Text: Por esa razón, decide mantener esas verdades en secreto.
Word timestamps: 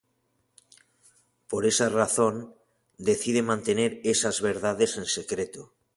Por 1.49 1.63
esa 1.71 1.87
razón, 1.99 2.35
decide 3.09 3.43
mantener 3.51 3.91
esas 4.13 4.37
verdades 4.47 4.91
en 4.99 5.05
secreto. 5.17 5.61